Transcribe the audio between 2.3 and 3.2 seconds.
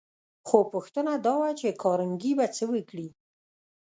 به څه وکړي